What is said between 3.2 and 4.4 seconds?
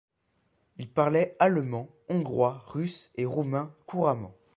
roumain couramment.